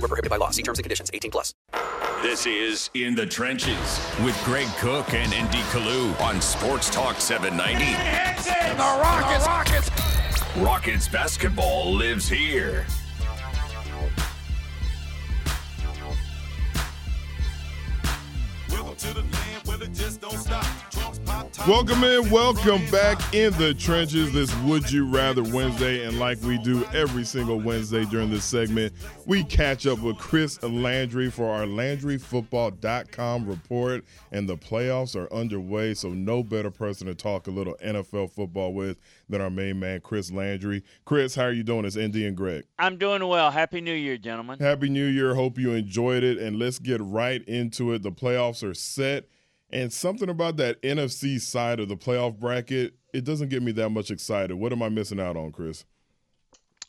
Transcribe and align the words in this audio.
Void 0.00 0.04
were 0.04 0.08
prohibited 0.08 0.30
by 0.30 0.36
law. 0.36 0.50
See 0.50 0.62
terms 0.62 0.78
and 0.78 0.84
conditions. 0.84 1.10
18 1.12 1.30
plus. 1.30 1.54
This 2.22 2.46
is 2.46 2.90
In 2.94 3.14
the 3.14 3.26
Trenches 3.26 4.00
with 4.24 4.40
Greg 4.44 4.68
Cook 4.78 5.12
and 5.14 5.32
N.D. 5.32 5.58
Kalu 5.72 6.18
on 6.20 6.40
Sports 6.40 6.90
Talk 6.90 7.20
790. 7.20 7.84
The 7.84 8.78
Rockets. 8.78 9.44
The 9.44 9.50
Rockets. 9.50 10.56
Rockets 10.56 11.08
basketball 11.08 11.92
lives 11.92 12.28
here. 12.28 12.86
Welcome 18.70 18.96
to 18.96 19.14
the 19.14 19.20
land 19.20 19.66
where 19.66 19.76
the 19.78 19.86
just 19.88 20.20
don't 20.20 20.38
stop. 20.38 20.69
Trunks 21.52 21.58
pop, 21.58 21.66
top, 21.66 21.68
Welcome 21.68 22.04
in, 22.04 22.30
welcome 22.30 22.90
back 22.90 23.34
in 23.34 23.52
the 23.54 23.74
trenches 23.74 24.32
this 24.32 24.54
Would 24.62 24.90
You 24.90 25.06
Rather 25.06 25.42
Wednesday. 25.42 26.04
And 26.04 26.18
like 26.18 26.40
we 26.42 26.58
do 26.58 26.84
every 26.94 27.24
single 27.24 27.58
Wednesday 27.60 28.04
during 28.04 28.30
this 28.30 28.44
segment, 28.44 28.92
we 29.26 29.44
catch 29.44 29.86
up 29.86 30.00
with 30.00 30.18
Chris 30.18 30.62
Landry 30.62 31.30
for 31.30 31.46
our 31.46 31.64
LandryFootball.com 31.64 33.46
report. 33.46 34.04
And 34.32 34.48
the 34.48 34.56
playoffs 34.56 35.16
are 35.16 35.32
underway, 35.32 35.94
so 35.94 36.10
no 36.10 36.42
better 36.42 36.70
person 36.70 37.06
to 37.06 37.14
talk 37.14 37.46
a 37.46 37.50
little 37.50 37.76
NFL 37.84 38.30
football 38.30 38.72
with 38.72 38.98
than 39.28 39.40
our 39.40 39.50
main 39.50 39.78
man, 39.78 40.00
Chris 40.00 40.30
Landry. 40.30 40.82
Chris, 41.04 41.34
how 41.34 41.44
are 41.44 41.52
you 41.52 41.62
doing? 41.62 41.84
It's 41.84 41.96
Indy 41.96 42.26
and 42.26 42.36
Greg. 42.36 42.64
I'm 42.78 42.98
doing 42.98 43.26
well. 43.26 43.50
Happy 43.50 43.80
New 43.80 43.94
Year, 43.94 44.16
gentlemen. 44.16 44.58
Happy 44.58 44.88
New 44.88 45.06
Year. 45.06 45.34
Hope 45.34 45.58
you 45.58 45.72
enjoyed 45.72 46.22
it. 46.22 46.38
And 46.38 46.58
let's 46.58 46.78
get 46.78 47.00
right 47.00 47.42
into 47.46 47.92
it. 47.92 48.02
The 48.02 48.12
playoffs 48.12 48.62
are 48.68 48.74
set. 48.74 49.26
And 49.72 49.92
something 49.92 50.28
about 50.28 50.56
that 50.56 50.82
NFC 50.82 51.40
side 51.40 51.78
of 51.78 51.88
the 51.88 51.96
playoff 51.96 52.38
bracket, 52.38 52.94
it 53.12 53.24
doesn't 53.24 53.48
get 53.48 53.62
me 53.62 53.72
that 53.72 53.90
much 53.90 54.10
excited. 54.10 54.54
What 54.54 54.72
am 54.72 54.82
I 54.82 54.88
missing 54.88 55.20
out 55.20 55.36
on, 55.36 55.52
Chris? 55.52 55.84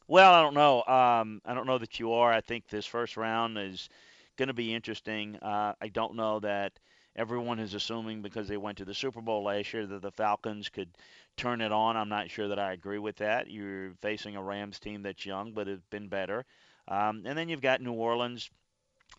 Well, 0.07 0.33
I 0.33 0.41
don't 0.41 0.55
know. 0.55 0.83
Um, 0.83 1.41
I 1.45 1.53
don't 1.53 1.67
know 1.67 1.77
that 1.77 1.99
you 1.99 2.11
are. 2.13 2.33
I 2.33 2.41
think 2.41 2.67
this 2.67 2.85
first 2.85 3.17
round 3.17 3.57
is 3.57 3.87
going 4.35 4.47
to 4.47 4.53
be 4.53 4.73
interesting. 4.73 5.37
Uh, 5.37 5.73
I 5.79 5.87
don't 5.89 6.15
know 6.15 6.39
that 6.39 6.73
everyone 7.15 7.59
is 7.59 7.73
assuming 7.73 8.21
because 8.21 8.47
they 8.47 8.57
went 8.57 8.77
to 8.79 8.85
the 8.85 8.93
Super 8.93 9.21
Bowl 9.21 9.43
last 9.43 9.73
year 9.73 9.85
that 9.85 10.01
the 10.01 10.11
Falcons 10.11 10.69
could 10.69 10.89
turn 11.37 11.61
it 11.61 11.71
on. 11.71 11.95
I'm 11.95 12.09
not 12.09 12.29
sure 12.29 12.47
that 12.47 12.59
I 12.59 12.73
agree 12.73 12.99
with 12.99 13.17
that. 13.17 13.49
You're 13.49 13.93
facing 14.01 14.35
a 14.35 14.43
Rams 14.43 14.79
team 14.79 15.03
that's 15.03 15.25
young 15.25 15.53
but 15.53 15.67
has 15.67 15.79
been 15.89 16.07
better. 16.07 16.45
Um, 16.87 17.23
and 17.25 17.37
then 17.37 17.47
you've 17.47 17.61
got 17.61 17.81
New 17.81 17.93
Orleans 17.93 18.49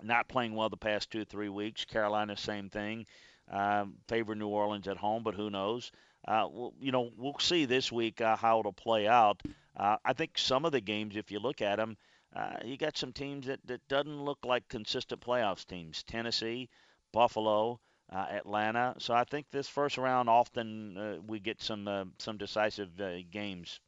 not 0.02 0.28
playing 0.28 0.54
well 0.54 0.68
the 0.68 0.76
past 0.76 1.10
two 1.10 1.24
three 1.24 1.48
weeks. 1.48 1.84
Carolina, 1.84 2.36
same 2.36 2.68
thing. 2.68 3.06
Um, 3.52 3.94
favor 4.08 4.34
New 4.34 4.48
Orleans 4.48 4.88
at 4.88 4.96
home, 4.96 5.22
but 5.22 5.34
who 5.34 5.50
knows? 5.50 5.92
Uh, 6.26 6.46
well, 6.50 6.72
you 6.80 6.90
know, 6.90 7.10
we'll 7.18 7.38
see 7.38 7.66
this 7.66 7.92
week 7.92 8.20
uh, 8.20 8.34
how 8.36 8.60
it'll 8.60 8.72
play 8.72 9.06
out. 9.06 9.42
Uh, 9.76 9.96
I 10.04 10.14
think 10.14 10.38
some 10.38 10.64
of 10.64 10.72
the 10.72 10.80
games, 10.80 11.16
if 11.16 11.30
you 11.30 11.38
look 11.38 11.60
at 11.60 11.76
them, 11.76 11.96
uh, 12.34 12.56
you 12.64 12.78
got 12.78 12.96
some 12.96 13.12
teams 13.12 13.46
that, 13.46 13.60
that 13.66 13.86
doesn't 13.88 14.24
look 14.24 14.38
like 14.44 14.68
consistent 14.68 15.20
playoffs 15.20 15.66
teams. 15.66 16.02
Tennessee, 16.02 16.70
Buffalo, 17.12 17.78
uh, 18.10 18.26
Atlanta. 18.30 18.94
So 18.98 19.12
I 19.12 19.24
think 19.24 19.46
this 19.50 19.68
first 19.68 19.98
round 19.98 20.30
often 20.30 20.96
uh, 20.96 21.16
we 21.26 21.38
get 21.38 21.60
some 21.60 22.12
some 22.18 22.38
decisive 22.38 22.90
games. 23.30 23.80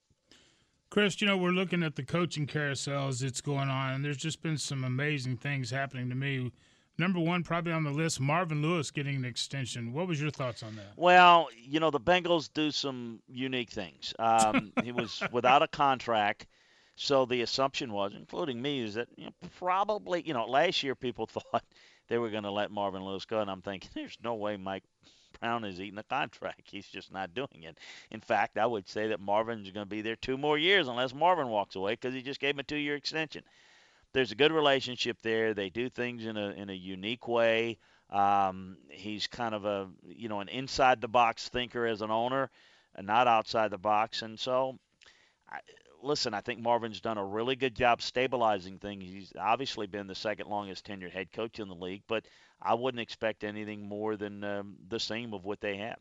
Chris, 0.90 1.20
you 1.20 1.26
know, 1.26 1.36
we're 1.36 1.50
looking 1.50 1.82
at 1.82 1.96
the 1.96 2.04
coaching 2.04 2.46
carousels 2.46 3.20
that's 3.20 3.40
going 3.40 3.68
on, 3.68 3.94
and 3.94 4.04
there's 4.04 4.16
just 4.16 4.42
been 4.42 4.58
some 4.58 4.84
amazing 4.84 5.36
things 5.36 5.70
happening 5.70 6.08
to 6.08 6.14
me. 6.14 6.52
Number 6.96 7.18
one, 7.18 7.42
probably 7.42 7.72
on 7.72 7.82
the 7.82 7.90
list, 7.90 8.20
Marvin 8.20 8.62
Lewis 8.62 8.92
getting 8.92 9.16
an 9.16 9.24
extension. 9.24 9.92
What 9.92 10.06
was 10.06 10.20
your 10.20 10.30
thoughts 10.30 10.62
on 10.62 10.76
that? 10.76 10.92
Well, 10.96 11.48
you 11.56 11.80
know, 11.80 11.90
the 11.90 12.00
Bengals 12.00 12.48
do 12.52 12.70
some 12.70 13.20
unique 13.28 13.70
things. 13.70 14.14
Um, 14.18 14.72
he 14.84 14.92
was 14.92 15.22
without 15.32 15.62
a 15.62 15.68
contract, 15.68 16.46
so 16.94 17.24
the 17.26 17.42
assumption 17.42 17.92
was, 17.92 18.12
including 18.16 18.62
me, 18.62 18.80
is 18.80 18.94
that 18.94 19.08
you 19.16 19.26
know, 19.26 19.32
probably, 19.58 20.22
you 20.22 20.34
know, 20.34 20.44
last 20.44 20.84
year 20.84 20.94
people 20.94 21.26
thought 21.52 21.64
they 22.08 22.18
were 22.18 22.30
going 22.30 22.44
to 22.44 22.52
let 22.52 22.70
Marvin 22.70 23.04
Lewis 23.04 23.24
go, 23.24 23.40
and 23.40 23.50
I'm 23.50 23.62
thinking, 23.62 23.90
there's 23.94 24.18
no 24.22 24.34
way 24.34 24.56
Mike 24.56 24.84
Brown 25.40 25.64
is 25.64 25.80
eating 25.80 25.98
a 25.98 26.04
contract. 26.04 26.62
He's 26.70 26.86
just 26.86 27.12
not 27.12 27.34
doing 27.34 27.64
it. 27.64 27.78
In 28.12 28.20
fact, 28.20 28.56
I 28.56 28.66
would 28.66 28.88
say 28.88 29.08
that 29.08 29.18
Marvin's 29.18 29.70
going 29.70 29.84
to 29.84 29.90
be 29.90 30.00
there 30.00 30.16
two 30.16 30.38
more 30.38 30.56
years 30.56 30.86
unless 30.86 31.12
Marvin 31.12 31.48
walks 31.48 31.74
away 31.74 31.94
because 31.94 32.14
he 32.14 32.22
just 32.22 32.40
gave 32.40 32.54
him 32.54 32.60
a 32.60 32.62
two-year 32.62 32.94
extension 32.94 33.42
there's 34.14 34.32
a 34.32 34.36
good 34.36 34.52
relationship 34.52 35.20
there. 35.22 35.52
They 35.52 35.68
do 35.68 35.90
things 35.90 36.24
in 36.24 36.36
a 36.36 36.50
in 36.50 36.70
a 36.70 36.74
unique 36.74 37.28
way. 37.28 37.78
Um, 38.10 38.78
he's 38.88 39.26
kind 39.26 39.54
of 39.54 39.64
a 39.64 39.88
you 40.06 40.28
know 40.28 40.40
an 40.40 40.48
inside 40.48 41.00
the 41.00 41.08
box 41.08 41.48
thinker 41.48 41.84
as 41.84 42.00
an 42.00 42.10
owner, 42.10 42.50
and 42.94 43.06
not 43.06 43.26
outside 43.26 43.70
the 43.70 43.78
box. 43.78 44.22
And 44.22 44.38
so, 44.38 44.78
I, 45.50 45.58
listen, 46.02 46.32
I 46.32 46.40
think 46.40 46.60
Marvin's 46.60 47.00
done 47.00 47.18
a 47.18 47.24
really 47.24 47.56
good 47.56 47.74
job 47.74 48.00
stabilizing 48.00 48.78
things. 48.78 49.04
He's 49.04 49.32
obviously 49.38 49.88
been 49.88 50.06
the 50.06 50.14
second 50.14 50.48
longest 50.48 50.86
tenured 50.86 51.12
head 51.12 51.32
coach 51.32 51.58
in 51.58 51.68
the 51.68 51.74
league, 51.74 52.02
but 52.06 52.24
I 52.62 52.74
wouldn't 52.74 53.00
expect 53.00 53.42
anything 53.42 53.88
more 53.88 54.16
than 54.16 54.44
um, 54.44 54.76
the 54.88 55.00
same 55.00 55.34
of 55.34 55.44
what 55.44 55.60
they 55.60 55.78
have. 55.78 55.98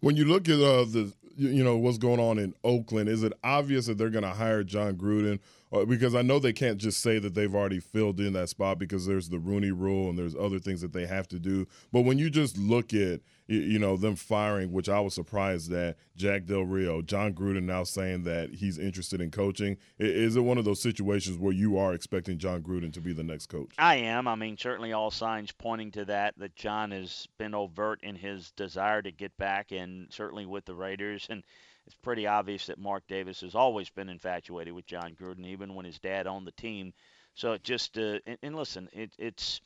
When 0.00 0.16
you 0.16 0.26
look 0.26 0.48
at 0.48 0.60
uh, 0.60 0.84
the 0.84 1.12
you 1.36 1.64
know 1.64 1.76
what's 1.76 1.98
going 1.98 2.20
on 2.20 2.38
in 2.38 2.54
Oakland, 2.62 3.08
is 3.08 3.24
it 3.24 3.32
obvious 3.42 3.86
that 3.86 3.98
they're 3.98 4.10
going 4.10 4.22
to 4.22 4.30
hire 4.30 4.62
Jon 4.62 4.96
Gruden? 4.96 5.40
Uh, 5.72 5.84
because 5.84 6.14
I 6.14 6.22
know 6.22 6.38
they 6.38 6.52
can't 6.52 6.78
just 6.78 7.00
say 7.00 7.18
that 7.18 7.34
they've 7.34 7.54
already 7.54 7.80
filled 7.80 8.20
in 8.20 8.32
that 8.34 8.48
spot 8.48 8.78
because 8.78 9.06
there's 9.06 9.28
the 9.28 9.38
Rooney 9.38 9.70
Rule 9.70 10.08
and 10.08 10.18
there's 10.18 10.34
other 10.34 10.58
things 10.58 10.80
that 10.80 10.92
they 10.92 11.06
have 11.06 11.28
to 11.28 11.38
do. 11.38 11.66
But 11.92 12.02
when 12.02 12.18
you 12.18 12.30
just 12.30 12.56
look 12.56 12.94
at 12.94 13.20
you 13.48 13.78
know 13.78 13.96
them 13.96 14.14
firing, 14.14 14.72
which 14.72 14.90
I 14.90 15.00
was 15.00 15.14
surprised 15.14 15.70
that 15.70 15.96
Jack 16.16 16.44
Del 16.44 16.64
Rio, 16.64 17.00
Jon 17.00 17.32
Gruden 17.32 17.62
now 17.62 17.82
saying 17.82 18.24
that 18.24 18.50
he's 18.54 18.78
interested 18.78 19.22
in 19.22 19.30
coaching. 19.30 19.78
Is 19.98 20.36
it 20.36 20.42
one 20.42 20.58
of 20.58 20.66
those 20.66 20.82
situations 20.82 21.38
where 21.38 21.54
you 21.54 21.78
are 21.78 21.94
expecting 21.94 22.36
Jon 22.36 22.62
Gruden 22.62 22.92
to 22.92 23.00
be 23.00 23.14
the 23.14 23.24
next 23.24 23.46
coach? 23.46 23.72
I 23.78 23.96
am. 23.96 24.28
I 24.28 24.34
mean, 24.34 24.58
certainly 24.58 24.92
all 24.92 25.10
signs 25.10 25.50
pointing 25.50 25.92
to 25.92 26.04
that. 26.04 26.34
That 26.36 26.56
Jon 26.56 26.90
has 26.90 27.26
been 27.38 27.54
overt 27.54 28.00
in 28.02 28.16
his 28.16 28.50
desire 28.50 29.00
to 29.00 29.10
get 29.10 29.34
back, 29.38 29.72
and 29.72 30.12
certainly 30.12 30.44
with 30.44 30.66
the 30.66 30.74
Raiders 30.74 31.26
and 31.30 31.42
it's 31.88 31.94
pretty 31.94 32.26
obvious 32.26 32.66
that 32.66 32.78
Mark 32.78 33.02
Davis 33.08 33.40
has 33.40 33.54
always 33.54 33.88
been 33.88 34.10
infatuated 34.10 34.74
with 34.74 34.84
Jon 34.84 35.16
Gruden, 35.18 35.46
even 35.46 35.74
when 35.74 35.86
his 35.86 35.98
dad 35.98 36.26
owned 36.26 36.46
the 36.46 36.52
team. 36.52 36.92
So 37.34 37.52
it 37.52 37.64
just 37.64 37.96
uh, 37.96 38.18
and, 38.26 38.36
and 38.42 38.54
listen, 38.54 38.90
it, 38.92 39.10
it's 39.16 39.62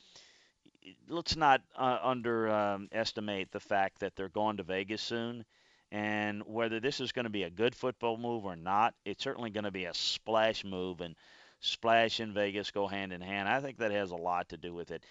let's 1.09 1.35
not 1.35 1.63
uh, 1.77 1.99
underestimate 2.01 3.51
the 3.51 3.59
fact 3.59 3.99
that 3.99 4.15
they're 4.15 4.29
going 4.29 4.59
to 4.59 4.63
Vegas 4.63 5.03
soon. 5.03 5.45
And 5.91 6.45
whether 6.47 6.79
this 6.79 7.01
is 7.01 7.11
going 7.11 7.25
to 7.25 7.31
be 7.31 7.43
a 7.43 7.51
good 7.51 7.75
football 7.75 8.17
move 8.17 8.45
or 8.45 8.55
not, 8.55 8.95
it's 9.05 9.25
certainly 9.25 9.51
going 9.51 9.65
to 9.65 9.73
be 9.73 9.87
a 9.87 9.95
splash 9.95 10.65
move. 10.65 11.01
And 11.01 11.17
splash 11.59 12.21
in 12.21 12.33
Vegas 12.33 12.71
go 12.71 12.87
hand 12.87 13.13
in 13.13 13.21
hand. 13.21 13.49
I 13.49 13.59
think 13.59 13.79
that 13.79 13.91
has 13.91 14.13
a 14.13 14.17
lot 14.17 14.51
to 14.51 14.57
do 14.57 14.73
with 14.73 14.93
it. 14.93 15.03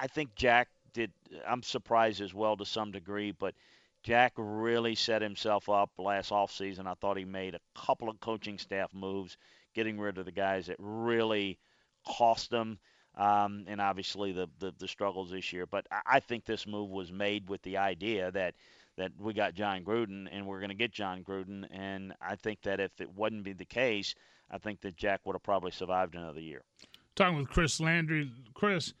I 0.00 0.08
think 0.08 0.34
Jack 0.34 0.66
did. 0.92 1.12
I'm 1.46 1.62
surprised 1.62 2.20
as 2.20 2.34
well 2.34 2.56
to 2.56 2.66
some 2.66 2.90
degree, 2.90 3.30
but 3.30 3.54
Jack 4.02 4.32
really 4.36 4.94
set 4.94 5.22
himself 5.22 5.68
up 5.68 5.90
last 5.98 6.30
offseason. 6.30 6.86
I 6.86 6.94
thought 6.94 7.16
he 7.16 7.24
made 7.24 7.54
a 7.54 7.60
couple 7.74 8.08
of 8.08 8.20
coaching 8.20 8.58
staff 8.58 8.94
moves, 8.94 9.36
getting 9.74 9.98
rid 9.98 10.18
of 10.18 10.24
the 10.24 10.32
guys 10.32 10.66
that 10.66 10.76
really 10.78 11.58
cost 12.06 12.50
them 12.50 12.78
um, 13.16 13.64
and 13.66 13.80
obviously 13.80 14.32
the, 14.32 14.48
the, 14.60 14.72
the 14.78 14.88
struggles 14.88 15.30
this 15.30 15.52
year. 15.52 15.66
But 15.66 15.86
I 16.06 16.20
think 16.20 16.44
this 16.44 16.66
move 16.66 16.90
was 16.90 17.12
made 17.12 17.48
with 17.48 17.62
the 17.62 17.76
idea 17.76 18.30
that 18.32 18.54
that 18.96 19.12
we 19.20 19.32
got 19.32 19.54
Jon 19.54 19.84
Gruden 19.84 20.26
and 20.30 20.44
we're 20.44 20.58
going 20.58 20.70
to 20.70 20.74
get 20.74 20.90
Jon 20.90 21.22
Gruden. 21.22 21.66
And 21.70 22.14
I 22.20 22.34
think 22.34 22.62
that 22.62 22.80
if 22.80 23.00
it 23.00 23.08
wouldn't 23.16 23.44
be 23.44 23.52
the 23.52 23.64
case, 23.64 24.14
I 24.50 24.58
think 24.58 24.80
that 24.80 24.96
Jack 24.96 25.20
would 25.24 25.34
have 25.34 25.42
probably 25.44 25.70
survived 25.70 26.16
another 26.16 26.40
year. 26.40 26.64
Talking 27.14 27.38
with 27.38 27.48
Chris 27.48 27.78
Landry, 27.78 28.30
Chris. 28.54 28.92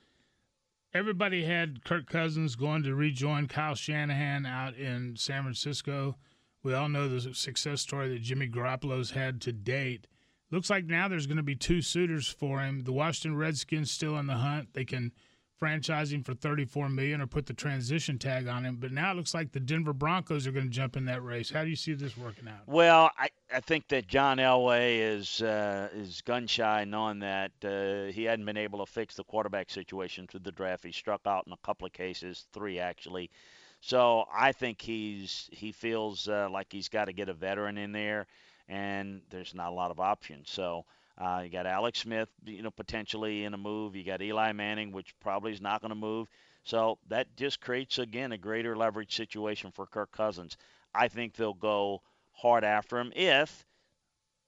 Everybody 0.94 1.44
had 1.44 1.84
Kirk 1.84 2.06
Cousins 2.06 2.56
going 2.56 2.82
to 2.84 2.94
rejoin 2.94 3.46
Kyle 3.46 3.74
Shanahan 3.74 4.46
out 4.46 4.74
in 4.74 5.16
San 5.16 5.42
Francisco. 5.42 6.16
We 6.62 6.72
all 6.72 6.88
know 6.88 7.08
the 7.08 7.34
success 7.34 7.82
story 7.82 8.08
that 8.08 8.22
Jimmy 8.22 8.48
Garoppolo's 8.48 9.10
had 9.10 9.42
to 9.42 9.52
date. 9.52 10.06
Looks 10.50 10.70
like 10.70 10.86
now 10.86 11.06
there's 11.06 11.26
going 11.26 11.36
to 11.36 11.42
be 11.42 11.54
two 11.54 11.82
suitors 11.82 12.26
for 12.26 12.60
him. 12.60 12.84
The 12.84 12.92
Washington 12.92 13.36
Redskins 13.36 13.90
still 13.90 14.18
in 14.18 14.26
the 14.26 14.36
hunt. 14.36 14.72
They 14.72 14.86
can 14.86 15.12
franchising 15.60 16.24
for 16.24 16.34
34 16.34 16.88
million 16.88 17.20
or 17.20 17.26
put 17.26 17.46
the 17.46 17.52
transition 17.52 18.18
tag 18.18 18.46
on 18.46 18.64
him. 18.64 18.76
But 18.76 18.92
now 18.92 19.10
it 19.12 19.16
looks 19.16 19.34
like 19.34 19.52
the 19.52 19.60
Denver 19.60 19.92
Broncos 19.92 20.46
are 20.46 20.52
going 20.52 20.66
to 20.66 20.70
jump 20.70 20.96
in 20.96 21.04
that 21.06 21.22
race. 21.22 21.50
How 21.50 21.64
do 21.64 21.70
you 21.70 21.76
see 21.76 21.94
this 21.94 22.16
working 22.16 22.48
out? 22.48 22.66
Well, 22.66 23.10
I, 23.18 23.28
I 23.52 23.60
think 23.60 23.88
that 23.88 24.06
John 24.06 24.38
Elway 24.38 24.98
is 25.00 25.42
uh, 25.42 25.88
is 25.94 26.22
gun 26.22 26.46
shy, 26.46 26.84
knowing 26.84 27.18
that 27.20 27.52
uh, 27.64 28.12
he 28.12 28.24
hadn't 28.24 28.46
been 28.46 28.56
able 28.56 28.84
to 28.84 28.90
fix 28.90 29.14
the 29.14 29.24
quarterback 29.24 29.70
situation 29.70 30.26
through 30.26 30.40
the 30.40 30.52
draft. 30.52 30.84
He 30.84 30.92
struck 30.92 31.22
out 31.26 31.44
in 31.46 31.52
a 31.52 31.58
couple 31.58 31.86
of 31.86 31.92
cases, 31.92 32.46
three 32.52 32.78
actually. 32.78 33.30
So 33.80 34.24
I 34.32 34.52
think 34.52 34.80
he's 34.80 35.48
he 35.52 35.72
feels 35.72 36.28
uh, 36.28 36.48
like 36.50 36.68
he's 36.70 36.88
got 36.88 37.06
to 37.06 37.12
get 37.12 37.28
a 37.28 37.34
veteran 37.34 37.78
in 37.78 37.92
there, 37.92 38.26
and 38.68 39.22
there's 39.30 39.54
not 39.54 39.70
a 39.70 39.74
lot 39.74 39.90
of 39.90 40.00
options. 40.00 40.50
So 40.50 40.84
uh, 41.18 41.40
you 41.44 41.50
got 41.50 41.66
Alex 41.66 42.00
Smith, 42.00 42.28
you 42.44 42.62
know, 42.62 42.70
potentially 42.70 43.44
in 43.44 43.54
a 43.54 43.58
move. 43.58 43.96
You 43.96 44.04
got 44.04 44.22
Eli 44.22 44.52
Manning, 44.52 44.92
which 44.92 45.14
probably 45.20 45.52
is 45.52 45.60
not 45.60 45.80
going 45.80 45.90
to 45.90 45.96
move. 45.96 46.28
So 46.62 46.98
that 47.08 47.36
just 47.36 47.60
creates 47.60 47.98
again 47.98 48.32
a 48.32 48.38
greater 48.38 48.76
leverage 48.76 49.16
situation 49.16 49.72
for 49.72 49.86
Kirk 49.86 50.12
Cousins. 50.12 50.56
I 50.94 51.08
think 51.08 51.34
they'll 51.34 51.54
go 51.54 52.02
hard 52.32 52.62
after 52.64 52.98
him 52.98 53.12
if, 53.16 53.64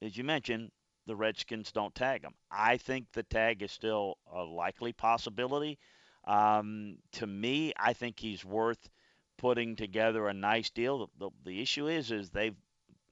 as 0.01 0.17
you 0.17 0.25
mentioned, 0.25 0.71
the 1.07 1.17
Redskins 1.17 1.73
don't 1.73 1.95
tag 1.95 2.23
him. 2.23 2.35
I 2.51 2.77
think 2.77 3.07
the 3.13 3.25
tag 3.25 3.63
is 3.63 3.73
still 3.73 4.19
a 4.33 4.43
likely 4.43 4.93
possibility. 4.93 5.79
Um, 6.25 6.99
to 7.13 7.27
me, 7.27 7.73
I 7.77 7.95
think 7.95 8.21
he's 8.21 8.45
worth 8.45 8.89
putting 9.39 9.75
together 9.75 10.29
a 10.29 10.35
nice 10.35 10.71
deal. 10.71 10.99
The, 10.99 11.07
the, 11.19 11.31
the 11.47 11.63
issue 11.63 11.89
is, 11.89 12.13
is 12.13 12.31
they've, 12.31 12.55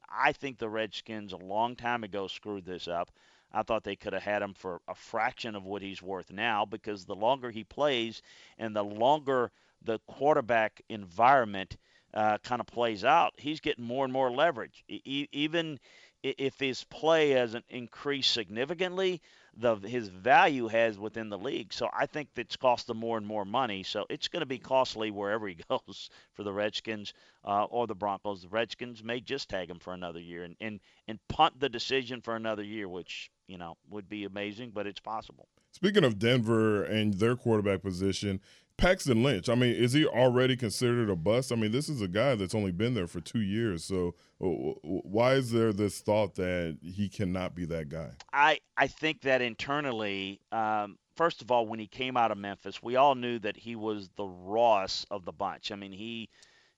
I 0.08 0.32
think 0.32 0.58
the 0.58 0.68
Redskins 0.68 1.32
a 1.32 1.38
long 1.38 1.74
time 1.74 2.04
ago 2.04 2.28
screwed 2.28 2.64
this 2.64 2.86
up. 2.86 3.10
I 3.52 3.62
thought 3.62 3.84
they 3.84 3.96
could 3.96 4.12
have 4.12 4.22
had 4.22 4.42
him 4.42 4.54
for 4.54 4.80
a 4.88 4.94
fraction 4.94 5.54
of 5.54 5.64
what 5.64 5.82
he's 5.82 6.02
worth 6.02 6.30
now 6.30 6.64
because 6.64 7.04
the 7.04 7.16
longer 7.16 7.50
he 7.50 7.64
plays 7.64 8.22
and 8.58 8.74
the 8.76 8.84
longer 8.84 9.50
the 9.82 9.98
quarterback 10.06 10.82
environment 10.88 11.76
uh, 12.14 12.38
kind 12.38 12.60
of 12.60 12.66
plays 12.66 13.04
out, 13.04 13.34
he's 13.38 13.60
getting 13.60 13.84
more 13.84 14.04
and 14.04 14.12
more 14.12 14.30
leverage. 14.30 14.84
E- 14.88 15.28
even 15.32 15.78
if 16.22 16.58
his 16.58 16.84
play 16.84 17.30
hasn't 17.30 17.64
increased 17.68 18.32
significantly, 18.32 19.20
the 19.56 19.76
his 19.76 20.08
value 20.08 20.68
has 20.68 20.98
within 20.98 21.28
the 21.28 21.38
league. 21.38 21.72
So 21.72 21.88
I 21.92 22.06
think 22.06 22.28
it's 22.36 22.56
cost 22.56 22.86
them 22.86 22.98
more 22.98 23.16
and 23.16 23.26
more 23.26 23.44
money. 23.44 23.82
So 23.82 24.06
it's 24.08 24.28
going 24.28 24.40
to 24.40 24.46
be 24.46 24.58
costly 24.58 25.10
wherever 25.10 25.46
he 25.48 25.54
goes 25.68 26.10
for 26.32 26.42
the 26.42 26.52
Redskins 26.52 27.14
uh, 27.44 27.64
or 27.64 27.86
the 27.86 27.94
Broncos. 27.94 28.42
The 28.42 28.48
Redskins 28.48 29.02
may 29.02 29.20
just 29.20 29.48
tag 29.48 29.70
him 29.70 29.78
for 29.78 29.92
another 29.92 30.20
year 30.20 30.44
and, 30.44 30.56
and 30.60 30.80
and 31.06 31.18
punt 31.28 31.58
the 31.60 31.68
decision 31.68 32.20
for 32.20 32.36
another 32.36 32.62
year, 32.62 32.88
which 32.88 33.30
you 33.48 33.58
know 33.58 33.76
would 33.90 34.08
be 34.08 34.24
amazing, 34.24 34.70
but 34.72 34.86
it's 34.86 35.00
possible. 35.00 35.48
Speaking 35.72 36.04
of 36.04 36.18
Denver 36.18 36.84
and 36.84 37.14
their 37.14 37.36
quarterback 37.36 37.82
position, 37.82 38.40
Paxton 38.76 39.24
Lynch, 39.24 39.48
I 39.48 39.56
mean, 39.56 39.74
is 39.74 39.92
he 39.92 40.06
already 40.06 40.56
considered 40.56 41.10
a 41.10 41.16
bust? 41.16 41.50
I 41.50 41.56
mean, 41.56 41.72
this 41.72 41.88
is 41.88 42.00
a 42.00 42.08
guy 42.08 42.36
that's 42.36 42.54
only 42.54 42.70
been 42.70 42.94
there 42.94 43.08
for 43.08 43.20
two 43.20 43.40
years. 43.40 43.84
So 43.84 44.14
why 44.38 45.34
is 45.34 45.50
there 45.50 45.72
this 45.72 46.00
thought 46.00 46.36
that 46.36 46.78
he 46.80 47.08
cannot 47.08 47.56
be 47.56 47.64
that 47.66 47.88
guy? 47.88 48.10
I, 48.32 48.60
I 48.76 48.86
think 48.86 49.22
that 49.22 49.42
internally, 49.42 50.40
um, 50.52 50.96
first 51.16 51.42
of 51.42 51.50
all, 51.50 51.66
when 51.66 51.80
he 51.80 51.88
came 51.88 52.16
out 52.16 52.30
of 52.30 52.38
Memphis, 52.38 52.80
we 52.80 52.94
all 52.94 53.16
knew 53.16 53.40
that 53.40 53.56
he 53.56 53.74
was 53.74 54.10
the 54.16 54.26
Ross 54.26 55.04
of 55.10 55.24
the 55.24 55.32
bunch. 55.32 55.72
I 55.72 55.76
mean, 55.76 55.92
he 55.92 56.28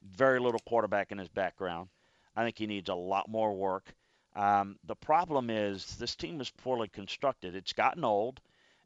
very 0.03 0.41
little 0.41 0.61
quarterback 0.67 1.13
in 1.13 1.19
his 1.19 1.29
background. 1.29 1.91
I 2.35 2.45
think 2.45 2.57
he 2.57 2.67
needs 2.67 2.89
a 2.89 2.95
lot 2.95 3.29
more 3.29 3.55
work. 3.55 3.95
Um, 4.37 4.79
the 4.85 4.97
problem 4.97 5.51
is 5.51 5.97
this 5.97 6.15
team 6.15 6.41
is 6.41 6.51
poorly 6.51 6.89
constructed. 6.89 7.55
It's 7.55 7.73
gotten 7.73 8.05
old 8.05 8.41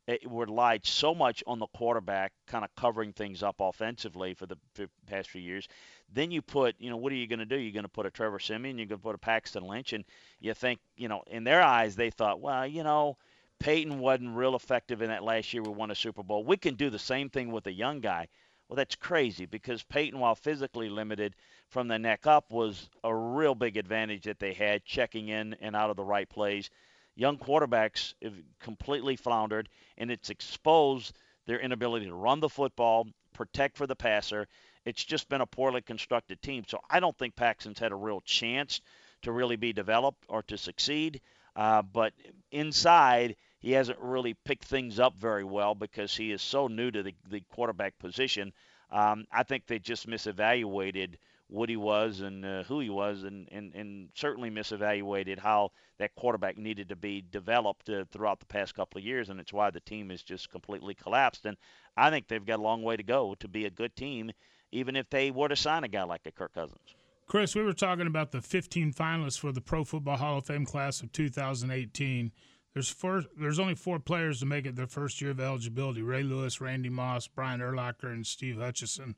it 0.06 0.20
relied 0.28 0.84
so 0.84 1.14
much 1.14 1.42
on 1.46 1.58
the 1.58 1.66
quarterback 1.68 2.32
kind 2.46 2.64
of 2.64 2.74
covering 2.76 3.12
things 3.12 3.42
up 3.42 3.56
offensively 3.60 4.34
for 4.34 4.46
the 4.46 4.58
past 5.06 5.30
few 5.30 5.40
years. 5.40 5.66
Then 6.12 6.30
you 6.30 6.42
put, 6.42 6.76
you 6.78 6.90
know, 6.90 6.96
what 6.96 7.12
are 7.12 7.16
you 7.16 7.26
going 7.26 7.38
to 7.38 7.46
do? 7.46 7.56
You're 7.56 7.72
going 7.72 7.84
to 7.84 7.88
put 7.88 8.06
a 8.06 8.10
Trevor 8.10 8.38
Siemian, 8.38 8.76
you're 8.76 8.86
going 8.86 9.00
to 9.00 9.02
put 9.02 9.14
a 9.14 9.18
Paxton 9.18 9.66
Lynch, 9.66 9.94
and 9.94 10.04
you 10.40 10.52
think, 10.52 10.80
you 10.96 11.08
know, 11.08 11.22
in 11.26 11.44
their 11.44 11.62
eyes, 11.62 11.96
they 11.96 12.10
thought, 12.10 12.40
well, 12.40 12.66
you 12.66 12.82
know, 12.82 13.16
Peyton 13.58 13.98
wasn't 13.98 14.36
real 14.36 14.56
effective 14.56 15.00
in 15.00 15.08
that 15.08 15.24
last 15.24 15.54
year 15.54 15.62
we 15.62 15.70
won 15.70 15.90
a 15.90 15.94
Super 15.94 16.22
Bowl. 16.22 16.44
We 16.44 16.58
can 16.58 16.74
do 16.74 16.90
the 16.90 16.98
same 16.98 17.30
thing 17.30 17.50
with 17.50 17.66
a 17.66 17.72
young 17.72 18.00
guy. 18.00 18.28
Well, 18.68 18.76
that's 18.76 18.96
crazy 18.96 19.46
because 19.46 19.82
Peyton, 19.82 20.18
while 20.18 20.34
physically 20.34 20.90
limited 20.90 21.34
from 21.68 21.88
the 21.88 21.98
neck 21.98 22.26
up, 22.26 22.50
was 22.50 22.88
a 23.02 23.14
real 23.14 23.54
big 23.54 23.76
advantage 23.76 24.24
that 24.24 24.38
they 24.38 24.52
had 24.52 24.84
checking 24.84 25.28
in 25.28 25.56
and 25.60 25.74
out 25.74 25.90
of 25.90 25.96
the 25.96 26.04
right 26.04 26.28
plays 26.28 26.70
young 27.16 27.38
quarterbacks 27.38 28.14
have 28.22 28.34
completely 28.60 29.16
floundered, 29.16 29.68
and 29.96 30.10
it's 30.10 30.30
exposed 30.30 31.16
their 31.46 31.60
inability 31.60 32.06
to 32.06 32.14
run 32.14 32.40
the 32.40 32.48
football, 32.48 33.06
protect 33.32 33.76
for 33.76 33.86
the 33.86 33.96
passer. 33.96 34.48
It's 34.84 35.04
just 35.04 35.28
been 35.28 35.40
a 35.40 35.46
poorly 35.46 35.82
constructed 35.82 36.42
team. 36.42 36.64
So 36.66 36.80
I 36.90 37.00
don't 37.00 37.16
think 37.16 37.36
Paxton's 37.36 37.78
had 37.78 37.92
a 37.92 37.96
real 37.96 38.20
chance 38.22 38.80
to 39.22 39.32
really 39.32 39.56
be 39.56 39.72
developed 39.72 40.24
or 40.28 40.42
to 40.44 40.58
succeed. 40.58 41.20
Uh, 41.56 41.82
but 41.82 42.12
inside, 42.50 43.36
he 43.60 43.72
hasn't 43.72 43.98
really 44.00 44.34
picked 44.34 44.64
things 44.64 44.98
up 44.98 45.16
very 45.16 45.44
well 45.44 45.74
because 45.74 46.14
he 46.14 46.32
is 46.32 46.42
so 46.42 46.66
new 46.66 46.90
to 46.90 47.02
the, 47.02 47.14
the 47.30 47.40
quarterback 47.52 47.98
position. 47.98 48.52
Um, 48.90 49.26
I 49.32 49.42
think 49.44 49.66
they 49.66 49.78
just 49.78 50.06
misevaluated 50.06 51.14
what 51.48 51.68
he 51.68 51.76
was 51.76 52.20
and 52.20 52.44
uh, 52.44 52.62
who 52.64 52.80
he 52.80 52.90
was, 52.90 53.22
and, 53.22 53.48
and, 53.52 53.74
and 53.74 54.08
certainly 54.14 54.50
misevaluated 54.50 55.38
how 55.38 55.70
that 55.98 56.14
quarterback 56.14 56.56
needed 56.56 56.88
to 56.88 56.96
be 56.96 57.22
developed 57.30 57.88
uh, 57.88 58.04
throughout 58.10 58.40
the 58.40 58.46
past 58.46 58.74
couple 58.74 58.98
of 58.98 59.04
years, 59.04 59.28
and 59.28 59.38
it's 59.38 59.52
why 59.52 59.70
the 59.70 59.80
team 59.80 60.10
has 60.10 60.22
just 60.22 60.50
completely 60.50 60.94
collapsed. 60.94 61.44
And 61.44 61.56
I 61.96 62.10
think 62.10 62.28
they've 62.28 62.44
got 62.44 62.58
a 62.58 62.62
long 62.62 62.82
way 62.82 62.96
to 62.96 63.02
go 63.02 63.34
to 63.40 63.48
be 63.48 63.66
a 63.66 63.70
good 63.70 63.94
team, 63.94 64.32
even 64.72 64.96
if 64.96 65.08
they 65.10 65.30
were 65.30 65.48
to 65.48 65.56
sign 65.56 65.84
a 65.84 65.88
guy 65.88 66.02
like 66.02 66.22
a 66.26 66.32
Kirk 66.32 66.54
Cousins. 66.54 66.94
Chris, 67.26 67.54
we 67.54 67.62
were 67.62 67.72
talking 67.72 68.06
about 68.06 68.32
the 68.32 68.42
15 68.42 68.92
finalists 68.92 69.38
for 69.38 69.50
the 69.52 69.60
Pro 69.60 69.84
Football 69.84 70.16
Hall 70.16 70.38
of 70.38 70.46
Fame 70.46 70.66
class 70.66 71.00
of 71.00 71.12
2018. 71.12 72.32
There's 72.74 72.90
four, 72.90 73.22
there's 73.38 73.58
only 73.58 73.76
four 73.76 73.98
players 73.98 74.40
to 74.40 74.46
make 74.46 74.66
it 74.66 74.76
their 74.76 74.86
first 74.86 75.20
year 75.20 75.30
of 75.30 75.40
eligibility: 75.40 76.02
Ray 76.02 76.22
Lewis, 76.22 76.60
Randy 76.60 76.88
Moss, 76.88 77.28
Brian 77.28 77.60
Urlacher, 77.60 78.12
and 78.12 78.26
Steve 78.26 78.58
Hutchinson. 78.58 79.14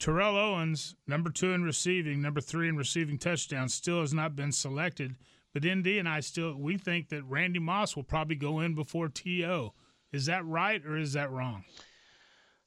Terrell 0.00 0.38
Owens, 0.38 0.94
number 1.06 1.28
two 1.28 1.52
in 1.52 1.62
receiving, 1.62 2.22
number 2.22 2.40
three 2.40 2.70
in 2.70 2.76
receiving 2.78 3.18
touchdowns, 3.18 3.74
still 3.74 4.00
has 4.00 4.14
not 4.14 4.34
been 4.34 4.50
selected. 4.50 5.14
But 5.52 5.66
Indy 5.66 5.98
and 5.98 6.08
I 6.08 6.20
still 6.20 6.54
we 6.54 6.78
think 6.78 7.10
that 7.10 7.22
Randy 7.24 7.58
Moss 7.58 7.94
will 7.94 8.02
probably 8.02 8.36
go 8.36 8.60
in 8.60 8.74
before 8.74 9.08
T.O. 9.10 9.74
Is 10.10 10.24
that 10.24 10.46
right 10.46 10.84
or 10.86 10.96
is 10.96 11.12
that 11.12 11.30
wrong? 11.30 11.64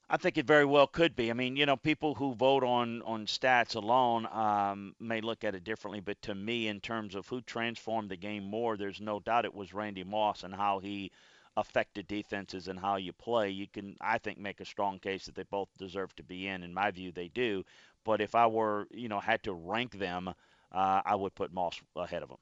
I 0.10 0.18
think 0.18 0.38
it 0.38 0.46
very 0.46 0.66
well 0.66 0.86
could 0.86 1.16
be. 1.16 1.32
I 1.32 1.34
mean, 1.34 1.56
you 1.56 1.66
know, 1.66 1.76
people 1.76 2.14
who 2.14 2.36
vote 2.36 2.64
on 2.64 3.02
on 3.02 3.26
stats 3.26 3.74
alone 3.74 4.28
um, 4.32 4.96
may 5.00 5.20
look 5.20 5.44
at 5.44 5.56
it 5.56 5.64
differently, 5.64 6.02
but 6.02 6.22
to 6.24 6.36
me, 6.36 6.68
in 6.68 6.82
terms 6.82 7.16
of 7.16 7.28
who 7.28 7.42
transformed 7.42 8.10
the 8.10 8.16
game 8.16 8.44
more, 8.44 8.78
there's 8.78 9.02
no 9.02 9.20
doubt 9.20 9.46
it 9.46 9.56
was 9.56 9.74
Randy 9.74 10.04
Moss 10.04 10.44
and 10.44 10.54
how 10.54 10.78
he 10.78 11.12
affected 11.56 12.08
defenses 12.08 12.68
and 12.68 12.80
how 12.80 12.96
you 12.96 13.14
play, 13.14 13.50
you 13.50 13.68
can, 13.68 13.96
I 14.02 14.18
think, 14.18 14.38
make 14.38 14.60
a 14.60 14.66
strong 14.66 15.00
case 15.00 15.26
that 15.26 15.36
they 15.36 15.44
both 15.44 15.70
deserve 15.78 16.16
to 16.16 16.24
be 16.24 16.48
in. 16.48 16.64
In 16.64 16.74
my 16.74 16.92
view, 16.92 17.12
they 17.12 17.28
do. 17.28 17.64
But 18.04 18.22
if 18.22 18.36
I 18.36 18.48
were, 18.48 18.88
you 18.92 19.08
know, 19.08 19.20
had 19.20 19.44
to 19.44 19.54
rank 19.54 19.98
them, 19.98 20.30
uh, 20.72 21.02
I 21.06 21.16
would 21.16 21.36
put 21.36 21.54
Moss 21.54 21.80
ahead 21.96 22.24
of 22.24 22.30
them. 22.30 22.40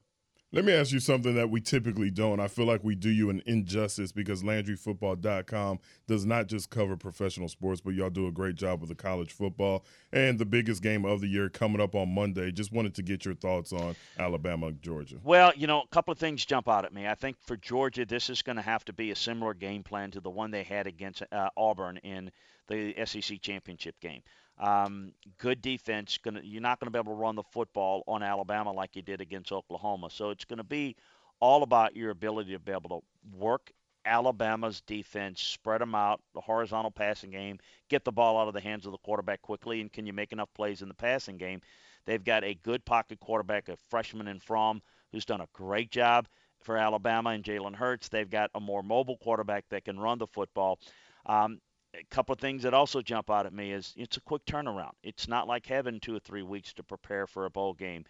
Let 0.53 0.65
me 0.65 0.73
ask 0.73 0.91
you 0.91 0.99
something 0.99 1.35
that 1.35 1.49
we 1.49 1.61
typically 1.61 2.11
don't. 2.11 2.41
I 2.41 2.49
feel 2.49 2.65
like 2.65 2.83
we 2.83 2.93
do 2.93 3.09
you 3.09 3.29
an 3.29 3.41
injustice 3.45 4.11
because 4.11 4.43
LandryFootball.com 4.43 5.79
does 6.07 6.25
not 6.25 6.47
just 6.47 6.69
cover 6.69 6.97
professional 6.97 7.47
sports, 7.47 7.79
but 7.79 7.93
y'all 7.93 8.09
do 8.09 8.27
a 8.27 8.33
great 8.33 8.55
job 8.55 8.81
with 8.81 8.89
the 8.89 8.95
college 8.95 9.31
football 9.31 9.85
and 10.11 10.37
the 10.37 10.45
biggest 10.45 10.83
game 10.83 11.05
of 11.05 11.21
the 11.21 11.27
year 11.27 11.47
coming 11.47 11.79
up 11.79 11.95
on 11.95 12.13
Monday. 12.13 12.51
Just 12.51 12.73
wanted 12.73 12.93
to 12.95 13.01
get 13.01 13.23
your 13.23 13.33
thoughts 13.33 13.71
on 13.71 13.95
Alabama, 14.19 14.73
Georgia. 14.73 15.15
Well, 15.23 15.53
you 15.55 15.67
know, 15.67 15.83
a 15.83 15.87
couple 15.87 16.11
of 16.11 16.17
things 16.17 16.43
jump 16.43 16.67
out 16.67 16.83
at 16.83 16.93
me. 16.93 17.07
I 17.07 17.15
think 17.15 17.37
for 17.39 17.55
Georgia, 17.55 18.05
this 18.05 18.29
is 18.29 18.41
going 18.41 18.57
to 18.57 18.61
have 18.61 18.83
to 18.85 18.93
be 18.93 19.11
a 19.11 19.15
similar 19.15 19.53
game 19.53 19.83
plan 19.83 20.11
to 20.11 20.19
the 20.19 20.29
one 20.29 20.51
they 20.51 20.63
had 20.63 20.85
against 20.85 21.23
uh, 21.31 21.47
Auburn 21.55 21.95
in 22.03 22.29
the 22.67 22.93
SEC 23.05 23.41
championship 23.41 23.97
game. 24.01 24.21
Um, 24.61 25.11
good 25.39 25.61
defense. 25.61 26.17
Gonna, 26.23 26.41
you're 26.43 26.61
not 26.61 26.79
going 26.79 26.85
to 26.85 26.91
be 26.91 26.99
able 26.99 27.13
to 27.13 27.19
run 27.19 27.35
the 27.35 27.43
football 27.43 28.03
on 28.07 28.23
Alabama 28.23 28.71
like 28.71 28.95
you 28.95 29.01
did 29.01 29.19
against 29.19 29.51
Oklahoma. 29.51 30.09
So 30.11 30.29
it's 30.29 30.45
going 30.45 30.57
to 30.57 30.63
be 30.63 30.95
all 31.39 31.63
about 31.63 31.95
your 31.95 32.11
ability 32.11 32.53
to 32.53 32.59
be 32.59 32.71
able 32.71 33.01
to 33.01 33.37
work 33.37 33.71
Alabama's 34.05 34.81
defense, 34.81 35.41
spread 35.41 35.81
them 35.81 35.95
out, 35.95 36.21
the 36.33 36.41
horizontal 36.41 36.91
passing 36.91 37.31
game, 37.31 37.59
get 37.89 38.03
the 38.03 38.11
ball 38.11 38.39
out 38.39 38.47
of 38.47 38.53
the 38.53 38.61
hands 38.61 38.85
of 38.85 38.91
the 38.91 38.97
quarterback 38.99 39.41
quickly, 39.41 39.81
and 39.81 39.91
can 39.91 40.05
you 40.05 40.13
make 40.13 40.31
enough 40.31 40.53
plays 40.53 40.81
in 40.81 40.87
the 40.87 40.93
passing 40.93 41.37
game? 41.37 41.61
They've 42.05 42.23
got 42.23 42.43
a 42.43 42.55
good 42.55 42.83
pocket 42.83 43.19
quarterback, 43.19 43.69
a 43.69 43.77
freshman 43.89 44.27
in 44.27 44.39
Fromm, 44.39 44.81
who's 45.11 45.25
done 45.25 45.41
a 45.41 45.47
great 45.53 45.91
job 45.91 46.27
for 46.61 46.77
Alabama, 46.77 47.31
and 47.31 47.43
Jalen 47.43 47.75
Hurts. 47.75 48.09
They've 48.09 48.29
got 48.29 48.49
a 48.55 48.59
more 48.59 48.83
mobile 48.83 49.17
quarterback 49.17 49.65
that 49.69 49.85
can 49.85 49.99
run 49.99 50.17
the 50.17 50.27
football. 50.27 50.79
Um, 51.25 51.59
a 51.93 52.03
couple 52.09 52.33
of 52.33 52.39
things 52.39 52.63
that 52.63 52.73
also 52.73 53.01
jump 53.01 53.29
out 53.29 53.45
at 53.45 53.53
me 53.53 53.71
is 53.71 53.93
it's 53.97 54.17
a 54.17 54.21
quick 54.21 54.45
turnaround. 54.45 54.93
It's 55.03 55.27
not 55.27 55.47
like 55.47 55.65
having 55.65 55.99
two 55.99 56.15
or 56.15 56.19
three 56.19 56.43
weeks 56.43 56.73
to 56.73 56.83
prepare 56.83 57.27
for 57.27 57.45
a 57.45 57.49
bowl 57.49 57.73
game. 57.73 58.05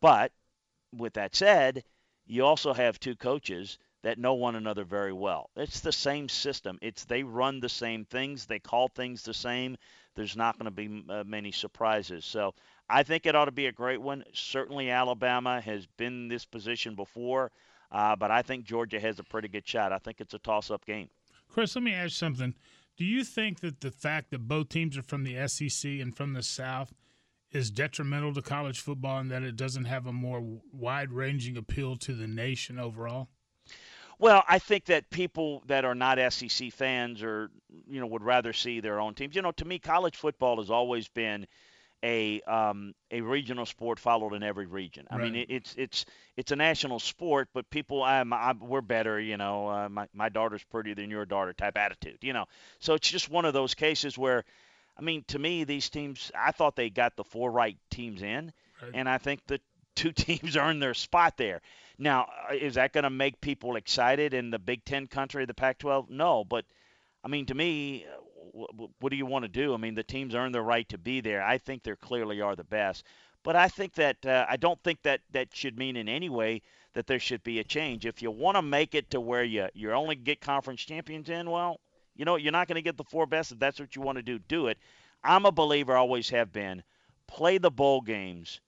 But 0.00 0.32
with 0.92 1.14
that 1.14 1.34
said, 1.34 1.84
you 2.26 2.44
also 2.44 2.72
have 2.72 3.00
two 3.00 3.16
coaches 3.16 3.78
that 4.02 4.18
know 4.18 4.34
one 4.34 4.54
another 4.54 4.84
very 4.84 5.12
well. 5.12 5.48
It's 5.56 5.80
the 5.80 5.92
same 5.92 6.28
system. 6.28 6.78
It's 6.82 7.04
they 7.06 7.22
run 7.22 7.60
the 7.60 7.68
same 7.68 8.04
things. 8.04 8.44
They 8.46 8.58
call 8.58 8.88
things 8.88 9.22
the 9.22 9.34
same. 9.34 9.76
There's 10.14 10.36
not 10.36 10.58
going 10.58 10.66
to 10.66 10.70
be 10.70 11.04
uh, 11.08 11.24
many 11.24 11.50
surprises. 11.52 12.24
So 12.24 12.54
I 12.88 13.02
think 13.02 13.24
it 13.24 13.34
ought 13.34 13.46
to 13.46 13.52
be 13.52 13.66
a 13.66 13.72
great 13.72 14.00
one. 14.00 14.24
Certainly, 14.34 14.90
Alabama 14.90 15.60
has 15.60 15.86
been 15.96 16.24
in 16.24 16.28
this 16.28 16.44
position 16.44 16.94
before, 16.94 17.50
uh, 17.90 18.14
but 18.14 18.30
I 18.30 18.42
think 18.42 18.66
Georgia 18.66 19.00
has 19.00 19.18
a 19.18 19.24
pretty 19.24 19.48
good 19.48 19.66
shot. 19.66 19.92
I 19.92 19.98
think 19.98 20.20
it's 20.20 20.34
a 20.34 20.38
toss-up 20.38 20.84
game. 20.84 21.08
Chris, 21.48 21.74
let 21.74 21.82
me 21.82 21.94
ask 21.94 22.14
something. 22.14 22.54
Do 22.96 23.04
you 23.04 23.24
think 23.24 23.60
that 23.60 23.80
the 23.80 23.90
fact 23.90 24.30
that 24.30 24.46
both 24.46 24.68
teams 24.68 24.96
are 24.96 25.02
from 25.02 25.24
the 25.24 25.48
SEC 25.48 25.90
and 25.90 26.16
from 26.16 26.32
the 26.32 26.42
South 26.42 26.92
is 27.50 27.70
detrimental 27.70 28.34
to 28.34 28.42
college 28.42 28.80
football 28.80 29.18
and 29.18 29.30
that 29.30 29.42
it 29.42 29.56
doesn't 29.56 29.84
have 29.84 30.06
a 30.06 30.12
more 30.12 30.42
wide-ranging 30.72 31.56
appeal 31.56 31.96
to 31.96 32.14
the 32.14 32.26
nation 32.26 32.78
overall? 32.78 33.28
Well, 34.18 34.44
I 34.48 34.58
think 34.58 34.84
that 34.86 35.10
people 35.10 35.62
that 35.66 35.84
are 35.84 35.94
not 35.94 36.18
SEC 36.32 36.72
fans 36.72 37.22
or 37.22 37.50
you 37.88 38.00
know 38.00 38.06
would 38.06 38.22
rather 38.22 38.52
see 38.52 38.80
their 38.80 39.00
own 39.00 39.14
teams. 39.14 39.34
You 39.34 39.42
know, 39.42 39.52
to 39.52 39.64
me, 39.64 39.78
college 39.78 40.16
football 40.16 40.58
has 40.58 40.70
always 40.70 41.08
been 41.08 41.46
a 42.04 42.42
um, 42.42 42.94
a 43.10 43.22
regional 43.22 43.66
sport 43.66 43.98
followed 43.98 44.34
in 44.34 44.44
every 44.44 44.66
region. 44.66 45.06
I 45.10 45.16
Right. 45.16 45.24
mean, 45.24 45.36
it, 45.36 45.50
it's 45.50 45.74
it's 45.78 46.06
it's 46.36 46.52
a 46.52 46.56
national 46.56 47.00
sport, 47.00 47.48
but 47.54 47.70
people, 47.70 48.02
I'm, 48.04 48.32
I'm, 48.32 48.60
we're 48.60 48.82
better. 48.82 49.20
You 49.20 49.38
know, 49.38 49.68
uh, 49.68 49.88
my 49.90 50.08
my 50.14 50.28
daughter's 50.30 50.64
prettier 50.64 50.94
than 50.94 51.10
your 51.10 51.26
daughter 51.26 51.54
type 51.54 51.78
attitude. 51.78 52.18
You 52.22 52.34
know, 52.34 52.46
so 52.80 52.94
it's 52.94 53.10
just 53.10 53.30
one 53.30 53.46
of 53.46 53.54
those 53.54 53.74
cases 53.74 54.18
where, 54.18 54.44
I 54.98 55.02
mean, 55.02 55.24
to 55.28 55.38
me, 55.38 55.64
these 55.64 55.90
teams, 55.90 56.30
I 56.34 56.52
thought 56.52 56.76
they 56.76 56.90
got 56.90 57.16
the 57.16 57.24
four 57.24 57.50
right 57.50 57.78
teams 57.90 58.22
in, 58.22 58.52
Right. 58.82 58.94
and 58.94 59.08
I 59.08 59.18
think 59.18 59.46
the 59.46 59.60
two 59.96 60.12
teams 60.12 60.56
earned 60.56 60.82
their 60.82 60.94
spot 60.94 61.36
there. 61.38 61.62
Now, 61.98 62.28
uh, 62.50 62.54
is 62.54 62.74
that 62.74 62.92
going 62.92 63.04
to 63.04 63.10
make 63.10 63.40
people 63.40 63.76
excited 63.76 64.34
in 64.34 64.50
the 64.50 64.58
Big 64.58 64.84
Ten 64.84 65.06
country, 65.08 65.46
the 65.46 65.54
Pac-12? 65.54 66.10
No, 66.10 66.44
but 66.44 66.64
I 67.24 67.28
mean, 67.28 67.46
to 67.46 67.54
me, 67.54 68.06
wh- 68.56 68.72
wh- 68.76 69.02
what 69.02 69.10
do 69.10 69.16
you 69.16 69.26
want 69.26 69.44
to 69.44 69.48
do? 69.48 69.74
I 69.74 69.78
mean, 69.78 69.94
the 69.94 70.04
teams 70.04 70.34
earn 70.34 70.52
the 70.52 70.62
right 70.62 70.88
to 70.90 70.98
be 70.98 71.20
there. 71.20 71.42
I 71.42 71.58
think 71.58 71.82
they 71.82 71.96
clearly 71.96 72.40
are 72.40 72.54
the 72.56 72.64
best. 72.64 73.04
But 73.42 73.56
I 73.56 73.68
think 73.68 73.94
that 73.94 74.24
uh, 74.24 74.46
I 74.48 74.56
don't 74.56 74.82
think 74.82 75.02
that 75.02 75.20
that 75.32 75.54
should 75.54 75.78
mean 75.78 75.96
in 75.96 76.08
any 76.08 76.30
way 76.30 76.62
that 76.94 77.06
there 77.06 77.18
should 77.18 77.42
be 77.42 77.58
a 77.60 77.64
change. 77.64 78.06
If 78.06 78.22
you 78.22 78.30
want 78.30 78.56
to 78.56 78.62
make 78.62 78.94
it 78.94 79.10
to 79.10 79.20
where 79.20 79.44
you 79.44 79.68
you 79.74 79.92
only 79.92 80.16
get 80.16 80.40
conference 80.40 80.82
champions 80.82 81.28
in, 81.28 81.50
well, 81.50 81.80
you 82.16 82.24
know, 82.24 82.36
you're 82.36 82.52
not 82.52 82.68
going 82.68 82.76
to 82.76 82.82
get 82.82 82.96
the 82.96 83.04
four 83.04 83.26
best. 83.26 83.52
If 83.52 83.58
that's 83.58 83.80
what 83.80 83.96
you 83.96 84.02
want 84.02 84.16
to 84.16 84.22
do, 84.22 84.38
do 84.38 84.68
it. 84.68 84.78
I'm 85.22 85.46
a 85.46 85.52
believer, 85.52 85.96
always 85.96 86.30
have 86.30 86.52
been. 86.52 86.82
Play 87.26 87.58
the 87.58 87.70
bowl 87.70 88.00
games, 88.00 88.60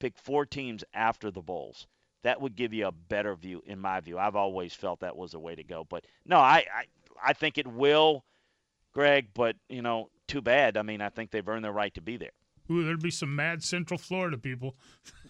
pick 0.00 0.18
four 0.18 0.44
teams 0.46 0.84
after 0.94 1.30
the 1.30 1.42
bowls. 1.42 1.86
That 2.22 2.40
would 2.40 2.56
give 2.56 2.74
you 2.74 2.86
a 2.86 2.92
better 2.92 3.34
view, 3.34 3.62
in 3.66 3.78
my 3.78 4.00
view. 4.00 4.18
I've 4.18 4.36
always 4.36 4.74
felt 4.74 5.00
that 5.00 5.16
was 5.16 5.32
the 5.32 5.38
way 5.38 5.54
to 5.54 5.64
go. 5.64 5.84
But 5.84 6.04
no, 6.26 6.38
I 6.38 6.66
I, 6.74 6.84
I 7.24 7.32
think 7.32 7.58
it 7.58 7.66
will, 7.66 8.24
Greg. 8.92 9.28
But 9.34 9.56
you 9.68 9.82
know, 9.82 10.10
too 10.26 10.40
bad. 10.40 10.76
I 10.76 10.82
mean, 10.82 11.00
I 11.00 11.08
think 11.08 11.30
they've 11.30 11.48
earned 11.48 11.64
their 11.64 11.72
right 11.72 11.94
to 11.94 12.00
be 12.00 12.16
there. 12.16 12.30
Ooh, 12.70 12.84
there'd 12.84 13.02
be 13.02 13.10
some 13.10 13.34
mad 13.34 13.62
Central 13.62 13.96
Florida 13.96 14.36
people. 14.36 14.74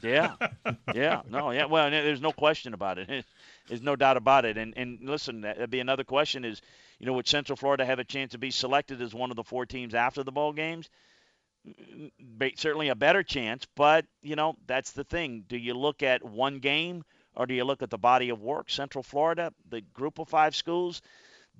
Yeah, 0.02 0.34
yeah, 0.94 1.22
no, 1.28 1.52
yeah. 1.52 1.66
Well, 1.66 1.90
there's 1.90 2.20
no 2.20 2.32
question 2.32 2.74
about 2.74 2.98
it. 2.98 3.24
There's 3.68 3.82
no 3.82 3.96
doubt 3.96 4.16
about 4.16 4.46
it. 4.46 4.56
And 4.56 4.72
and 4.78 4.98
listen, 5.02 5.42
that'd 5.42 5.70
be 5.70 5.80
another 5.80 6.04
question: 6.04 6.44
is 6.44 6.62
you 6.98 7.06
know, 7.06 7.12
would 7.12 7.28
Central 7.28 7.56
Florida 7.56 7.84
have 7.84 7.98
a 7.98 8.04
chance 8.04 8.32
to 8.32 8.38
be 8.38 8.50
selected 8.50 9.02
as 9.02 9.14
one 9.14 9.30
of 9.30 9.36
the 9.36 9.44
four 9.44 9.66
teams 9.66 9.94
after 9.94 10.22
the 10.22 10.32
bowl 10.32 10.52
games? 10.52 10.88
Certainly 12.56 12.88
a 12.88 12.94
better 12.94 13.22
chance, 13.22 13.66
but 13.76 14.06
you 14.22 14.36
know, 14.36 14.56
that's 14.66 14.92
the 14.92 15.04
thing. 15.04 15.44
Do 15.46 15.58
you 15.58 15.74
look 15.74 16.02
at 16.02 16.24
one 16.24 16.60
game 16.60 17.04
or 17.36 17.46
do 17.46 17.54
you 17.54 17.64
look 17.64 17.82
at 17.82 17.90
the 17.90 17.98
body 17.98 18.30
of 18.30 18.40
work? 18.40 18.70
Central 18.70 19.02
Florida, 19.02 19.52
the 19.68 19.80
group 19.80 20.18
of 20.18 20.28
five 20.28 20.56
schools, 20.56 21.02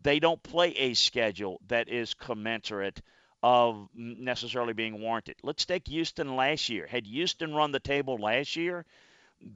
they 0.02 0.20
don't 0.20 0.42
play 0.42 0.70
a 0.70 0.94
schedule 0.94 1.60
that 1.68 1.88
is 1.88 2.14
commensurate 2.14 3.00
of 3.42 3.88
necessarily 3.94 4.72
being 4.72 5.00
warranted. 5.00 5.36
Let's 5.42 5.64
take 5.64 5.86
Houston 5.88 6.36
last 6.36 6.68
year. 6.68 6.86
Had 6.86 7.06
Houston 7.06 7.54
run 7.54 7.72
the 7.72 7.80
table 7.80 8.16
last 8.16 8.56
year, 8.56 8.84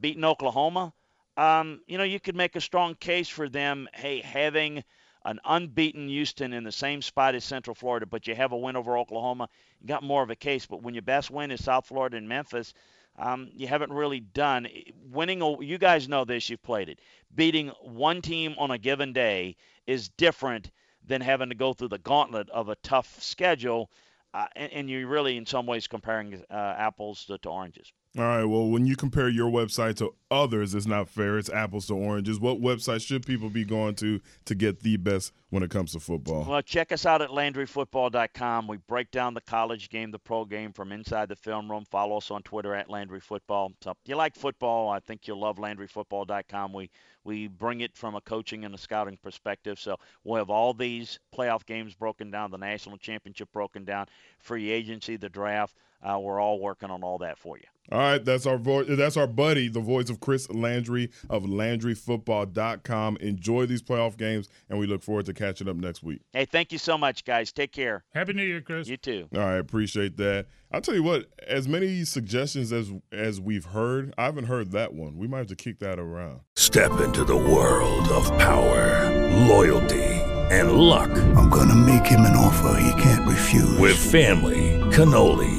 beaten 0.00 0.24
Oklahoma, 0.24 0.92
um, 1.36 1.80
you 1.86 1.98
know, 1.98 2.04
you 2.04 2.20
could 2.20 2.36
make 2.36 2.56
a 2.56 2.60
strong 2.60 2.94
case 2.94 3.28
for 3.28 3.48
them, 3.48 3.88
hey, 3.94 4.20
having 4.20 4.84
an 5.24 5.40
unbeaten 5.44 6.08
Houston 6.08 6.52
in 6.52 6.64
the 6.64 6.72
same 6.72 7.00
spot 7.00 7.34
as 7.34 7.44
Central 7.44 7.74
Florida, 7.74 8.06
but 8.06 8.26
you 8.26 8.34
have 8.34 8.52
a 8.52 8.56
win 8.56 8.76
over 8.76 8.98
Oklahoma, 8.98 9.48
you 9.80 9.86
got 9.86 10.02
more 10.02 10.22
of 10.22 10.30
a 10.30 10.36
case. 10.36 10.66
But 10.66 10.82
when 10.82 10.94
your 10.94 11.02
best 11.02 11.30
win 11.30 11.50
is 11.50 11.64
South 11.64 11.86
Florida 11.86 12.16
and 12.16 12.28
Memphis, 12.28 12.74
um, 13.18 13.50
you 13.54 13.66
haven't 13.66 13.92
really 13.92 14.20
done 14.20 14.66
winning. 15.10 15.42
A, 15.42 15.62
you 15.62 15.78
guys 15.78 16.08
know 16.08 16.24
this. 16.24 16.48
You've 16.48 16.62
played 16.62 16.88
it. 16.88 17.00
Beating 17.34 17.68
one 17.82 18.22
team 18.22 18.54
on 18.58 18.70
a 18.70 18.78
given 18.78 19.12
day 19.12 19.56
is 19.86 20.08
different 20.10 20.70
than 21.06 21.20
having 21.20 21.48
to 21.48 21.54
go 21.54 21.72
through 21.72 21.88
the 21.88 21.98
gauntlet 21.98 22.48
of 22.50 22.68
a 22.68 22.76
tough 22.76 23.20
schedule, 23.20 23.90
uh, 24.34 24.46
and, 24.56 24.72
and 24.72 24.90
you're 24.90 25.06
really 25.06 25.36
in 25.36 25.46
some 25.46 25.66
ways 25.66 25.86
comparing 25.86 26.42
uh, 26.50 26.54
apples 26.54 27.24
to, 27.26 27.38
to 27.38 27.48
oranges. 27.48 27.92
All 28.18 28.24
right. 28.24 28.44
Well, 28.44 28.68
when 28.68 28.84
you 28.84 28.94
compare 28.94 29.30
your 29.30 29.50
website 29.50 29.96
to 29.96 30.12
others, 30.30 30.74
it's 30.74 30.86
not 30.86 31.08
fair. 31.08 31.38
It's 31.38 31.48
apples 31.48 31.86
to 31.86 31.94
oranges. 31.94 32.38
What 32.38 32.60
website 32.60 33.00
should 33.00 33.24
people 33.24 33.48
be 33.48 33.64
going 33.64 33.94
to 33.96 34.20
to 34.44 34.54
get 34.54 34.80
the 34.80 34.98
best 34.98 35.32
when 35.48 35.62
it 35.62 35.70
comes 35.70 35.92
to 35.92 36.00
football? 36.00 36.44
Well, 36.46 36.60
check 36.60 36.92
us 36.92 37.06
out 37.06 37.22
at 37.22 37.30
LandryFootball.com. 37.30 38.66
We 38.66 38.76
break 38.76 39.10
down 39.12 39.32
the 39.32 39.40
college 39.40 39.88
game, 39.88 40.10
the 40.10 40.18
pro 40.18 40.44
game 40.44 40.74
from 40.74 40.92
inside 40.92 41.30
the 41.30 41.36
film 41.36 41.70
room. 41.70 41.86
Follow 41.90 42.18
us 42.18 42.30
on 42.30 42.42
Twitter 42.42 42.74
at 42.74 42.88
LandryFootball. 42.88 43.72
So 43.82 43.92
if 43.92 43.96
you 44.04 44.16
like 44.16 44.36
football, 44.36 44.90
I 44.90 45.00
think 45.00 45.26
you'll 45.26 45.40
love 45.40 45.56
LandryFootball.com. 45.56 46.74
We 46.74 46.90
we 47.24 47.48
bring 47.48 47.80
it 47.80 47.96
from 47.96 48.14
a 48.14 48.20
coaching 48.20 48.66
and 48.66 48.74
a 48.74 48.78
scouting 48.78 49.16
perspective. 49.22 49.80
So 49.80 49.96
we'll 50.22 50.36
have 50.36 50.50
all 50.50 50.74
these 50.74 51.18
playoff 51.34 51.64
games 51.64 51.94
broken 51.94 52.30
down, 52.30 52.50
the 52.50 52.58
national 52.58 52.98
championship 52.98 53.50
broken 53.52 53.86
down, 53.86 54.06
free 54.38 54.70
agency, 54.70 55.16
the 55.16 55.30
draft. 55.30 55.74
Uh, 56.02 56.18
we're 56.18 56.40
all 56.40 56.58
working 56.58 56.90
on 56.90 57.02
all 57.02 57.16
that 57.18 57.38
for 57.38 57.56
you. 57.56 57.64
All 57.90 57.98
right, 57.98 58.24
that's 58.24 58.46
our 58.46 58.56
vo- 58.58 58.84
that's 58.84 59.16
our 59.16 59.26
buddy, 59.26 59.68
the 59.68 59.80
voice 59.80 60.08
of 60.08 60.20
Chris 60.20 60.48
Landry 60.50 61.10
of 61.28 61.42
LandryFootball.com. 61.42 63.16
Enjoy 63.18 63.66
these 63.66 63.82
playoff 63.82 64.16
games, 64.16 64.48
and 64.70 64.78
we 64.78 64.86
look 64.86 65.02
forward 65.02 65.26
to 65.26 65.34
catching 65.34 65.68
up 65.68 65.76
next 65.76 66.02
week. 66.02 66.20
Hey, 66.32 66.44
thank 66.44 66.72
you 66.72 66.78
so 66.78 66.96
much, 66.96 67.24
guys. 67.24 67.52
Take 67.52 67.72
care. 67.72 68.04
Happy 68.14 68.32
New 68.32 68.44
Year, 68.44 68.60
Chris. 68.60 68.88
You 68.88 68.96
too. 68.96 69.28
All 69.34 69.40
right, 69.40 69.56
appreciate 69.56 70.16
that. 70.18 70.46
I'll 70.70 70.80
tell 70.80 70.94
you 70.94 71.02
what, 71.02 71.26
as 71.46 71.68
many 71.68 72.04
suggestions 72.04 72.72
as 72.72 72.90
as 73.10 73.40
we've 73.40 73.66
heard, 73.66 74.14
I 74.16 74.24
haven't 74.26 74.44
heard 74.46 74.70
that 74.72 74.94
one. 74.94 75.18
We 75.18 75.26
might 75.26 75.38
have 75.38 75.46
to 75.48 75.56
kick 75.56 75.78
that 75.80 75.98
around. 75.98 76.40
Step 76.56 77.00
into 77.00 77.24
the 77.24 77.36
world 77.36 78.08
of 78.08 78.24
power, 78.38 79.10
loyalty, 79.48 80.02
and 80.50 80.72
luck. 80.72 81.10
I'm 81.36 81.50
gonna 81.50 81.74
make 81.74 82.06
him 82.06 82.20
an 82.20 82.36
offer 82.36 82.78
he 82.80 83.02
can't 83.02 83.28
refuse. 83.28 83.76
With 83.78 83.96
family, 83.98 84.80